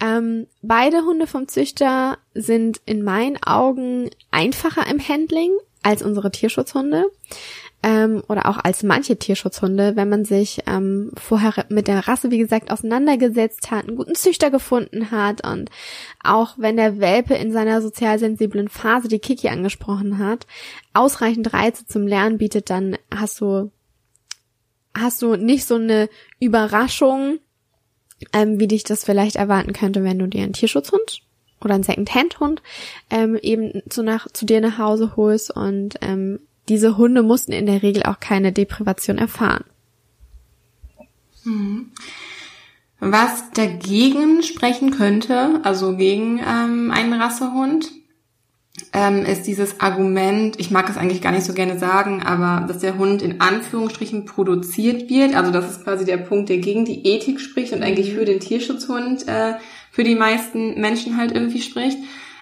[0.00, 5.50] Ähm, beide Hunde vom Züchter sind in meinen Augen einfacher im Handling
[5.82, 7.04] als unsere Tierschutzhunde
[7.82, 12.38] ähm, oder auch als manche Tierschutzhunde, wenn man sich ähm, vorher mit der Rasse, wie
[12.38, 15.70] gesagt, auseinandergesetzt hat, einen guten Züchter gefunden hat und
[16.24, 20.46] auch wenn der Welpe in seiner sozial sensiblen Phase, die Kiki angesprochen hat,
[20.94, 23.70] ausreichend Reize zum Lernen bietet, dann hast du
[24.96, 26.08] hast du nicht so eine
[26.40, 27.38] Überraschung,
[28.32, 31.22] ähm, wie dich das vielleicht erwarten könnte, wenn du dir einen Tierschutzhund
[31.62, 32.62] oder einen Second-Hand-Hund
[33.10, 37.66] ähm, eben zu, nach, zu dir nach Hause holst und ähm, diese Hunde mussten in
[37.66, 39.64] der Regel auch keine Deprivation erfahren.
[41.44, 41.90] Mhm.
[42.98, 47.92] Was dagegen sprechen könnte, also gegen ähm, einen Rassehund,
[48.92, 52.78] ähm, ist dieses Argument, ich mag es eigentlich gar nicht so gerne sagen, aber dass
[52.78, 55.34] der Hund in Anführungsstrichen produziert wird.
[55.34, 58.40] Also das ist quasi der Punkt, der gegen die Ethik spricht und eigentlich für den
[58.40, 59.54] Tierschutzhund äh,
[59.90, 61.98] für die meisten Menschen halt irgendwie spricht.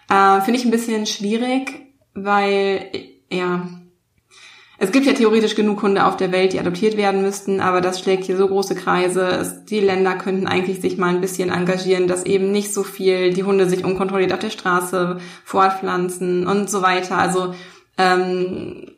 [0.09, 1.73] Äh, Finde ich ein bisschen schwierig,
[2.15, 2.91] weil
[3.31, 3.69] ja,
[4.79, 8.01] es gibt ja theoretisch genug Hunde auf der Welt, die adoptiert werden müssten, aber das
[8.01, 9.63] schlägt hier so große Kreise.
[9.69, 13.45] Die Länder könnten eigentlich sich mal ein bisschen engagieren, dass eben nicht so viel die
[13.45, 17.19] Hunde sich unkontrolliert auf der Straße fortpflanzen und so weiter.
[17.19, 17.55] Also
[17.99, 18.91] ähm,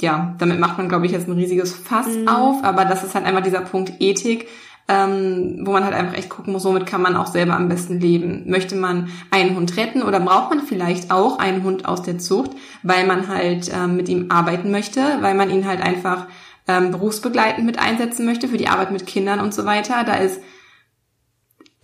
[0.00, 2.28] ja, damit macht man, glaube ich, jetzt ein riesiges Fass mhm.
[2.28, 4.48] auf, aber das ist halt einmal dieser Punkt Ethik
[4.86, 8.00] ähm, wo man halt einfach echt gucken muss, womit kann man auch selber am besten
[8.00, 8.44] leben.
[8.46, 12.50] Möchte man einen Hund retten oder braucht man vielleicht auch einen Hund aus der Zucht,
[12.82, 16.26] weil man halt ähm, mit ihm arbeiten möchte, weil man ihn halt einfach
[16.68, 20.04] ähm, berufsbegleitend mit einsetzen möchte für die Arbeit mit Kindern und so weiter.
[20.04, 20.40] Da ist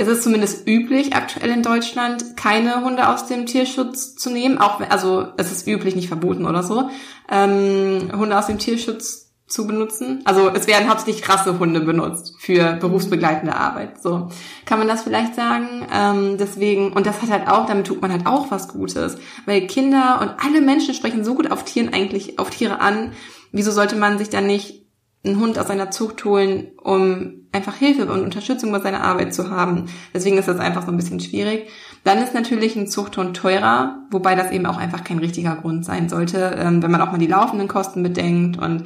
[0.00, 4.56] es ist zumindest üblich aktuell in Deutschland, keine Hunde aus dem Tierschutz zu nehmen.
[4.56, 6.88] Auch also es ist üblich, nicht verboten oder so,
[7.30, 10.22] ähm, Hunde aus dem Tierschutz zu benutzen.
[10.24, 14.00] Also es werden hauptsächlich krasse Hunde benutzt für berufsbegleitende Arbeit.
[14.00, 14.28] So
[14.64, 15.86] kann man das vielleicht sagen.
[15.92, 19.66] Ähm, deswegen und das hat halt auch, damit tut man halt auch was Gutes, weil
[19.66, 23.12] Kinder und alle Menschen sprechen so gut auf Tieren eigentlich auf Tiere an.
[23.50, 24.86] Wieso sollte man sich dann nicht
[25.24, 29.50] einen Hund aus seiner Zucht holen, um einfach Hilfe und Unterstützung bei seiner Arbeit zu
[29.50, 29.86] haben?
[30.14, 31.68] Deswegen ist das einfach so ein bisschen schwierig.
[32.04, 36.08] Dann ist natürlich ein Zuchthund teurer, wobei das eben auch einfach kein richtiger Grund sein
[36.08, 38.84] sollte, ähm, wenn man auch mal die laufenden Kosten bedenkt und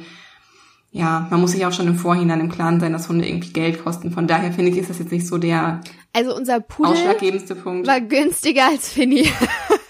[0.95, 3.83] ja, man muss sich auch schon im Vorhinein im Klaren sein, dass Hunde irgendwie Geld
[3.83, 4.11] kosten.
[4.11, 5.81] Von daher finde ich, ist das jetzt nicht so der
[6.13, 7.85] also unser Pudel ausschlaggebendste Punkt.
[7.85, 9.29] war günstiger als Finny.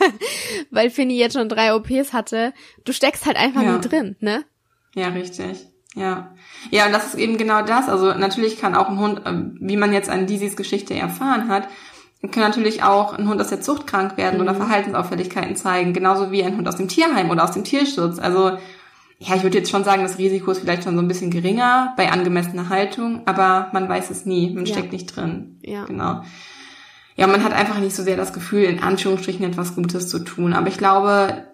[0.71, 2.53] Weil Finny jetzt schon drei OPs hatte.
[2.85, 3.73] Du steckst halt einfach ja.
[3.73, 4.45] nur drin, ne?
[4.95, 5.67] Ja, richtig.
[5.93, 6.33] Ja.
[6.71, 7.87] Ja, und das ist eben genau das.
[7.87, 11.67] Also natürlich kann auch ein Hund, ähm, wie man jetzt an Disis Geschichte erfahren hat,
[12.31, 14.41] kann natürlich auch ein Hund aus der Zucht krank werden mhm.
[14.41, 18.17] oder Verhaltensauffälligkeiten zeigen, genauso wie ein Hund aus dem Tierheim oder aus dem Tierschutz.
[18.17, 18.57] Also
[19.19, 21.93] ja, ich würde jetzt schon sagen, das Risiko ist vielleicht schon so ein bisschen geringer
[21.97, 24.73] bei angemessener Haltung, aber man weiß es nie, man ja.
[24.73, 25.59] steckt nicht drin.
[25.61, 25.85] Ja.
[25.85, 26.21] Genau.
[27.15, 30.53] Ja, man hat einfach nicht so sehr das Gefühl, in Anführungsstrichen etwas Gutes zu tun.
[30.53, 31.45] Aber ich glaube,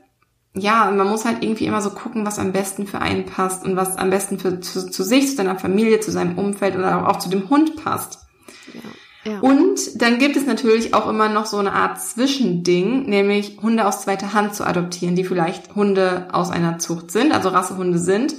[0.56, 3.76] ja, man muss halt irgendwie immer so gucken, was am besten für einen passt und
[3.76, 7.20] was am besten für, zu, zu sich, zu seiner Familie, zu seinem Umfeld oder auch
[7.20, 8.21] zu dem Hund passt.
[9.24, 9.40] Ja.
[9.40, 14.02] Und dann gibt es natürlich auch immer noch so eine Art Zwischending, nämlich Hunde aus
[14.02, 18.34] zweiter Hand zu adoptieren, die vielleicht Hunde aus einer Zucht sind, also Rassehunde sind,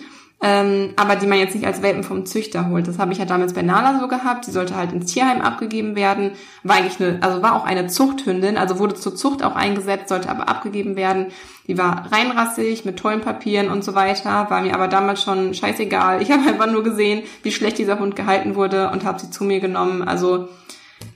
[0.45, 2.89] ähm, aber die man jetzt nicht als Welpen vom Züchter holt.
[2.89, 4.45] Das habe ich ja damals bei Nala so gehabt.
[4.49, 6.33] Die sollte halt ins Tierheim abgegeben werden.
[6.65, 10.29] War eigentlich eine, also war auch eine Zuchthündin, also wurde zur Zucht auch eingesetzt, sollte
[10.29, 11.27] aber abgegeben werden.
[11.69, 16.21] Die war reinrassig, mit tollen Papieren und so weiter, war mir aber damals schon scheißegal.
[16.21, 19.45] Ich habe einfach nur gesehen, wie schlecht dieser Hund gehalten wurde und habe sie zu
[19.45, 20.03] mir genommen.
[20.03, 20.49] Also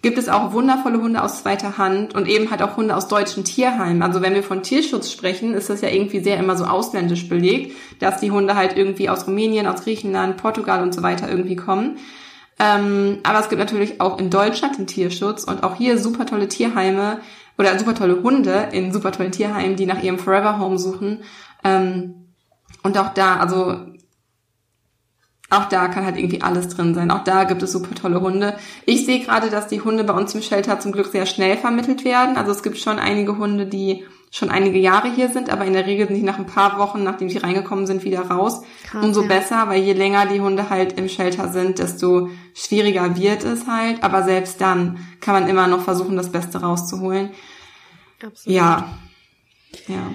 [0.02, 3.44] gibt es auch wundervolle Hunde aus zweiter Hand und eben halt auch Hunde aus deutschen
[3.44, 4.02] Tierheimen.
[4.02, 7.76] Also wenn wir von Tierschutz sprechen, ist das ja irgendwie sehr immer so ausländisch belegt,
[8.00, 11.98] dass die Hunde halt irgendwie aus Rumänien, aus Griechenland, Portugal und so weiter irgendwie kommen.
[12.58, 16.48] Ähm, aber es gibt natürlich auch in Deutschland den Tierschutz und auch hier super tolle
[16.48, 17.20] Tierheime
[17.58, 21.22] oder super tolle Hunde in super tollen Tierheimen, die nach ihrem Forever Home suchen.
[21.64, 22.14] Ähm,
[22.82, 23.76] und auch da, also
[25.48, 27.10] auch da kann halt irgendwie alles drin sein.
[27.10, 28.56] Auch da gibt es super tolle Hunde.
[28.84, 32.04] Ich sehe gerade, dass die Hunde bei uns im Shelter zum Glück sehr schnell vermittelt
[32.04, 32.36] werden.
[32.36, 35.86] Also es gibt schon einige Hunde, die schon einige Jahre hier sind, aber in der
[35.86, 38.62] Regel sind die nach ein paar Wochen, nachdem sie reingekommen sind, wieder raus.
[38.84, 39.28] Krass, Umso ja.
[39.28, 44.02] besser, weil je länger die Hunde halt im Shelter sind, desto schwieriger wird es halt.
[44.02, 47.30] Aber selbst dann kann man immer noch versuchen, das Beste rauszuholen.
[48.20, 48.56] Absolut.
[48.56, 48.88] Ja.
[49.86, 50.10] Ja.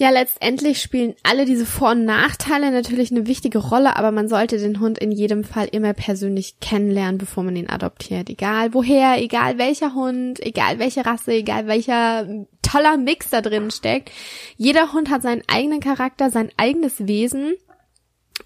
[0.00, 4.56] Ja, letztendlich spielen alle diese Vor- und Nachteile natürlich eine wichtige Rolle, aber man sollte
[4.56, 8.30] den Hund in jedem Fall immer persönlich kennenlernen, bevor man ihn adoptiert.
[8.30, 12.26] Egal woher, egal welcher Hund, egal welche Rasse, egal welcher
[12.62, 14.10] toller Mix da drin steckt.
[14.56, 17.56] Jeder Hund hat seinen eigenen Charakter, sein eigenes Wesen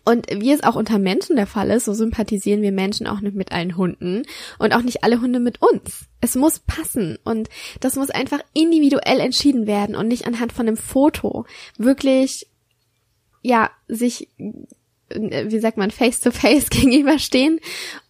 [0.05, 3.37] und wie es auch unter Menschen der Fall ist, so sympathisieren wir Menschen auch nicht
[3.37, 4.23] mit allen Hunden
[4.59, 6.07] und auch nicht alle Hunde mit uns.
[6.21, 7.49] Es muss passen und
[7.81, 11.47] das muss einfach individuell entschieden werden und nicht anhand von einem Foto.
[11.79, 12.47] Wirklich,
[13.43, 14.29] ja, sich,
[15.11, 17.61] wie sagt man, face to face gegenüberstehen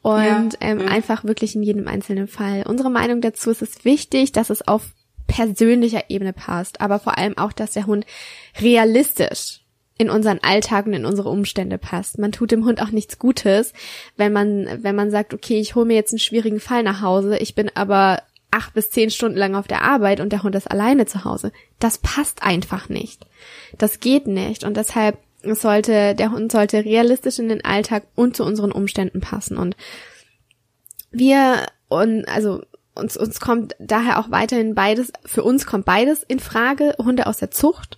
[0.03, 0.87] und ja, ähm, ja.
[0.87, 2.65] einfach wirklich in jedem einzelnen Fall.
[2.67, 4.93] Unsere Meinung dazu ist es wichtig, dass es auf
[5.27, 8.05] persönlicher Ebene passt, aber vor allem auch, dass der Hund
[8.61, 9.64] realistisch
[9.97, 12.19] in unseren Alltag und in unsere Umstände passt.
[12.19, 13.73] Man tut dem Hund auch nichts Gutes,
[14.17, 17.39] wenn man, wenn man sagt, okay, ich hole mir jetzt einen schwierigen Fall nach Hause,
[17.39, 20.71] ich bin aber acht bis zehn Stunden lang auf der Arbeit und der Hund ist
[20.71, 21.53] alleine zu Hause.
[21.81, 23.27] Das passt einfach nicht.
[23.79, 24.65] Das geht nicht.
[24.65, 29.59] Und deshalb sollte, der Hund sollte realistisch in den Alltag und zu unseren Umständen passen.
[29.59, 29.77] Und
[31.11, 32.63] wir, und, also,
[32.95, 37.39] uns, uns kommt daher auch weiterhin beides, für uns kommt beides in Frage, Hunde aus
[37.39, 37.97] der Zucht,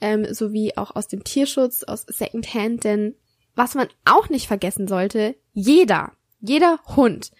[0.00, 3.14] ähm, sowie auch aus dem Tierschutz, aus Secondhand, denn
[3.54, 7.32] was man auch nicht vergessen sollte, jeder, jeder Hund,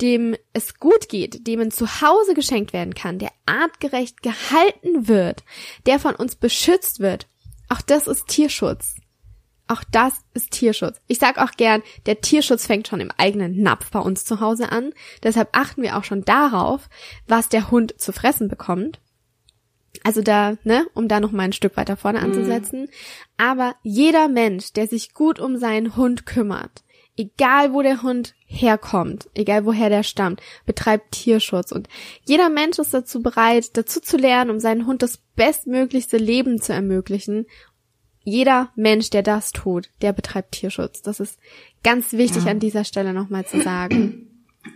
[0.00, 5.42] dem es gut geht, dem ein Zuhause geschenkt werden kann, der artgerecht gehalten wird,
[5.86, 7.26] der von uns beschützt wird,
[7.68, 8.96] auch das ist Tierschutz.
[9.66, 11.00] Auch das ist Tierschutz.
[11.06, 14.70] Ich sag auch gern, der Tierschutz fängt schon im eigenen Napf bei uns zu Hause
[14.70, 14.92] an.
[15.22, 16.90] Deshalb achten wir auch schon darauf,
[17.26, 19.00] was der Hund zu fressen bekommt.
[20.02, 22.24] Also da, ne, um da noch mal ein Stück weiter vorne mhm.
[22.24, 22.88] anzusetzen.
[23.36, 26.84] Aber jeder Mensch, der sich gut um seinen Hund kümmert,
[27.16, 31.72] egal wo der Hund herkommt, egal woher der stammt, betreibt Tierschutz.
[31.72, 31.88] Und
[32.24, 36.72] jeder Mensch ist dazu bereit, dazu zu lernen, um seinen Hund das bestmöglichste Leben zu
[36.72, 37.46] ermöglichen.
[38.24, 41.02] Jeder Mensch, der das tut, der betreibt Tierschutz.
[41.02, 41.38] Das ist
[41.82, 42.50] ganz wichtig ja.
[42.50, 44.30] an dieser Stelle nochmal zu sagen.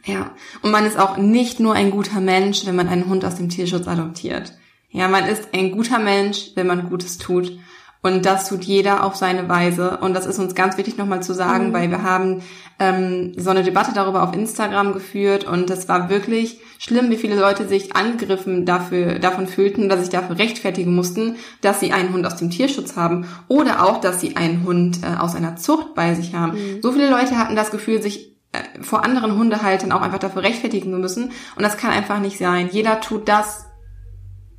[0.05, 3.37] Ja, und man ist auch nicht nur ein guter Mensch, wenn man einen Hund aus
[3.37, 4.53] dem Tierschutz adoptiert.
[4.91, 7.59] Ja, man ist ein guter Mensch, wenn man Gutes tut.
[8.01, 9.99] Und das tut jeder auf seine Weise.
[9.99, 11.73] Und das ist uns ganz wichtig nochmal zu sagen, mhm.
[11.73, 12.43] weil wir haben
[12.79, 17.35] ähm, so eine Debatte darüber auf Instagram geführt und es war wirklich schlimm, wie viele
[17.35, 22.25] Leute sich angegriffen dafür, davon fühlten, dass sich dafür rechtfertigen mussten, dass sie einen Hund
[22.25, 26.15] aus dem Tierschutz haben oder auch, dass sie einen Hund äh, aus einer Zucht bei
[26.15, 26.53] sich haben.
[26.53, 26.83] Mhm.
[26.83, 30.93] So viele Leute hatten das Gefühl, sich äh, vor anderen Hundehaltern auch einfach dafür rechtfertigen
[30.93, 31.33] zu müssen.
[31.57, 32.69] Und das kann einfach nicht sein.
[32.71, 33.68] Jeder tut das,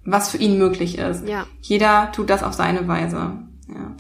[0.05, 1.27] was für ihn möglich ist.
[1.27, 1.45] Ja.
[1.61, 3.33] Jeder tut das auf seine Weise.
[3.67, 3.95] Ja.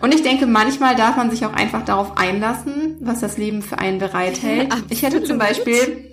[0.00, 3.78] Und ich denke, manchmal darf man sich auch einfach darauf einlassen, was das Leben für
[3.78, 4.72] einen bereithält.
[4.90, 6.04] ich hätte zum Beispiel,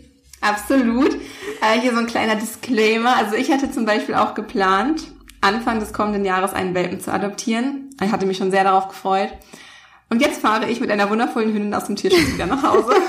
[0.42, 3.16] absolut, äh, hier so ein kleiner Disclaimer.
[3.18, 5.04] Also ich hatte zum Beispiel auch geplant,
[5.42, 7.90] Anfang des kommenden Jahres einen Welpen zu adoptieren.
[8.02, 9.30] Ich hatte mich schon sehr darauf gefreut.
[10.10, 12.94] Und jetzt fahre ich mit einer wundervollen Hündin aus dem Tierschutz wieder nach Hause.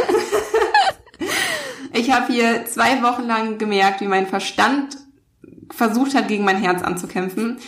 [1.97, 4.97] Ich habe hier zwei Wochen lang gemerkt, wie mein Verstand
[5.71, 7.59] versucht hat, gegen mein Herz anzukämpfen.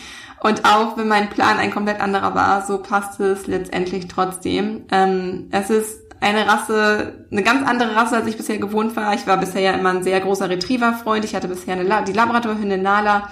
[0.40, 4.84] Und auch wenn mein Plan ein komplett anderer war, so passt es letztendlich trotzdem.
[4.90, 9.14] Ähm, es ist eine Rasse, eine ganz andere Rasse, als ich bisher gewohnt war.
[9.14, 11.24] Ich war bisher ja immer ein sehr großer Retriever-Freund.
[11.24, 13.28] Ich hatte bisher eine, die Labrador-Hündin Nala.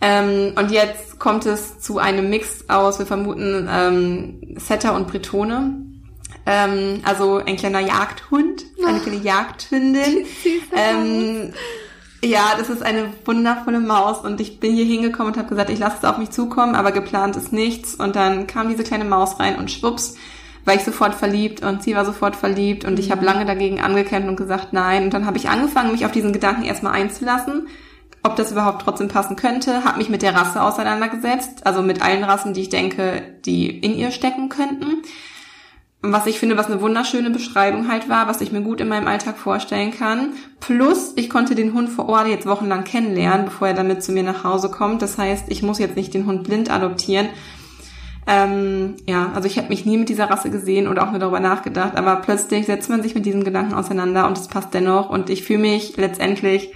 [0.00, 5.84] Ähm, und jetzt kommt es zu einem Mix aus, wir vermuten, ähm, Setter und Bretone.
[6.46, 10.26] Ähm, also ein kleiner Jagdhund, eine kleine Jagdhündin.
[12.22, 15.78] Ja, das ist eine wundervolle Maus und ich bin hier hingekommen und habe gesagt, ich
[15.78, 17.94] lasse es auf mich zukommen, aber geplant ist nichts.
[17.94, 20.16] Und dann kam diese kleine Maus rein und schwupps,
[20.66, 23.26] war ich sofort verliebt und sie war sofort verliebt und ich habe mhm.
[23.26, 25.04] lange dagegen angekämpft und gesagt nein.
[25.04, 27.68] Und dann habe ich angefangen, mich auf diesen Gedanken erstmal einzulassen,
[28.22, 32.22] ob das überhaupt trotzdem passen könnte, habe mich mit der Rasse auseinandergesetzt, also mit allen
[32.22, 35.02] Rassen, die ich denke, die in ihr stecken könnten
[36.02, 39.06] was ich finde, was eine wunderschöne Beschreibung halt war, was ich mir gut in meinem
[39.06, 40.30] Alltag vorstellen kann.
[40.58, 44.22] Plus, ich konnte den Hund vor Ort jetzt wochenlang kennenlernen, bevor er damit zu mir
[44.22, 45.02] nach Hause kommt.
[45.02, 47.28] Das heißt, ich muss jetzt nicht den Hund blind adoptieren.
[48.26, 51.40] Ähm, ja, also ich habe mich nie mit dieser Rasse gesehen oder auch nur darüber
[51.40, 55.30] nachgedacht, aber plötzlich setzt man sich mit diesem Gedanken auseinander und es passt dennoch und
[55.30, 56.72] ich fühle mich letztendlich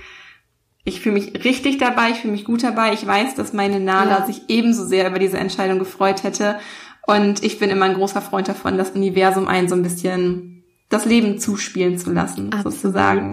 [0.85, 2.93] ich fühle mich richtig dabei, ich fühle mich gut dabei.
[2.93, 4.27] Ich weiß, dass meine Nala ja.
[4.27, 6.59] sich ebenso sehr über diese Entscheidung gefreut hätte.
[7.07, 11.05] Und ich bin immer ein großer Freund davon, das Universum einen so ein bisschen das
[11.05, 12.75] Leben zuspielen zu lassen, Absolut.
[12.75, 13.33] sozusagen.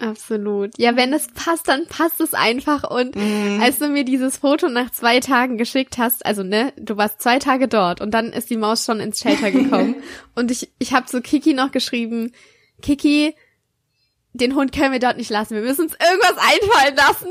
[0.00, 0.76] Absolut.
[0.76, 2.90] Ja, wenn es passt, dann passt es einfach.
[2.90, 3.60] Und mm.
[3.62, 7.38] als du mir dieses Foto nach zwei Tagen geschickt hast, also ne, du warst zwei
[7.38, 9.96] Tage dort und dann ist die Maus schon ins Shelter gekommen.
[10.34, 12.32] und ich, ich habe zu Kiki noch geschrieben,
[12.82, 13.34] Kiki,
[14.32, 15.54] den Hund können wir dort nicht lassen.
[15.54, 17.28] Wir müssen uns irgendwas einfallen lassen.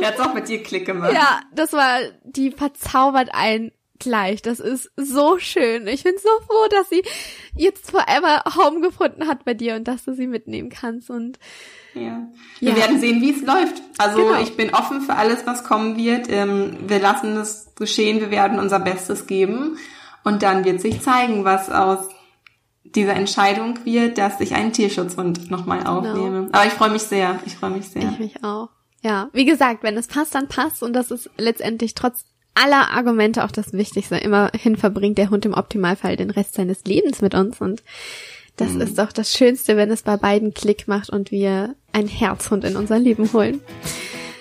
[0.00, 1.12] Er hat's auch mit dir Klick gemacht.
[1.12, 4.42] Ja, das war, die verzaubert einen gleich.
[4.42, 5.86] Das ist so schön.
[5.86, 7.02] Ich bin so froh, dass sie
[7.54, 11.38] jetzt forever Home gefunden hat bei dir und dass du sie mitnehmen kannst und
[11.94, 12.28] ja.
[12.60, 12.76] Wir ja.
[12.76, 13.82] werden sehen, wie es läuft.
[13.98, 14.40] Also genau.
[14.40, 16.30] ich bin offen für alles, was kommen wird.
[16.30, 18.20] Ähm, wir lassen es geschehen.
[18.20, 19.76] Wir werden unser Bestes geben.
[20.22, 22.08] Und dann wird sich zeigen, was aus
[22.84, 25.98] dieser Entscheidung wird, dass ich einen Tierschutzhund nochmal genau.
[25.98, 26.42] aufnehme.
[26.42, 26.48] Genau.
[26.52, 27.38] Aber ich freue mich sehr.
[27.46, 28.10] Ich freue mich sehr.
[28.10, 28.68] Ich mich auch.
[29.02, 33.44] Ja, wie gesagt, wenn es passt, dann passt und das ist letztendlich trotz aller Argumente
[33.44, 34.16] auch das Wichtigste.
[34.16, 37.82] Immerhin verbringt der Hund im Optimalfall den Rest seines Lebens mit uns und
[38.56, 38.82] das mhm.
[38.82, 42.76] ist doch das Schönste, wenn es bei beiden Klick macht und wir ein Herzhund in
[42.76, 43.60] unser Leben holen.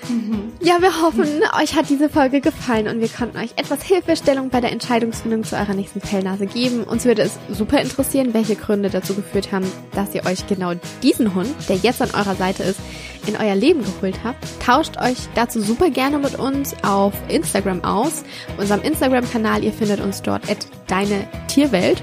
[0.08, 0.54] Mhm.
[0.62, 1.28] Ja, wir hoffen,
[1.62, 5.56] euch hat diese Folge gefallen und wir konnten euch etwas Hilfestellung bei der Entscheidungsfindung zu
[5.56, 6.84] eurer nächsten Fellnase geben.
[6.84, 11.36] Uns würde es super interessieren, welche Gründe dazu geführt haben, dass ihr euch genau diesen
[11.36, 12.80] Hund, der jetzt an eurer Seite ist,
[13.28, 14.38] in euer Leben geholt habt.
[14.64, 18.24] Tauscht euch dazu super gerne mit uns auf Instagram aus,
[18.58, 19.64] unserem Instagram-Kanal.
[19.64, 22.02] Ihr findet uns dort at deine Tierwelt.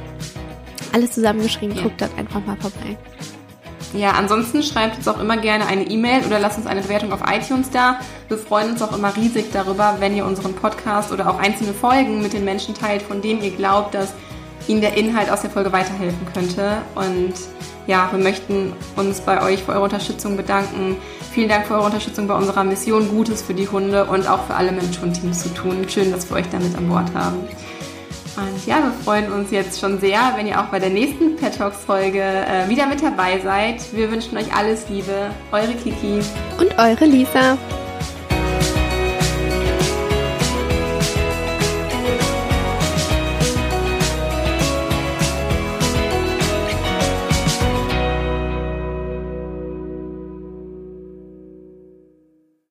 [0.93, 1.83] Alles zusammengeschrieben, ja.
[1.83, 2.97] guckt dort einfach mal vorbei.
[3.93, 7.21] Ja, ansonsten schreibt uns auch immer gerne eine E-Mail oder lasst uns eine Bewertung auf
[7.31, 7.99] iTunes da.
[8.29, 12.23] Wir freuen uns auch immer riesig darüber, wenn ihr unseren Podcast oder auch einzelne Folgen
[12.23, 14.13] mit den Menschen teilt, von denen ihr glaubt, dass
[14.69, 16.79] ihnen der Inhalt aus der Folge weiterhelfen könnte.
[16.95, 17.35] Und
[17.87, 20.97] ja, wir möchten uns bei euch für eure Unterstützung bedanken.
[21.31, 24.55] Vielen Dank für eure Unterstützung bei unserer Mission, Gutes für die Hunde und auch für
[24.55, 25.87] alle Mensch-Hund-Teams zu tun.
[25.89, 27.37] Schön, dass wir euch damit an Bord haben.
[28.37, 31.57] Und ja, wir freuen uns jetzt schon sehr, wenn ihr auch bei der nächsten Pet
[31.57, 33.81] Talks Folge äh, wieder mit dabei seid.
[33.95, 35.31] Wir wünschen euch alles Liebe.
[35.53, 36.21] Eure Kiki.
[36.59, 37.57] Und eure Lisa.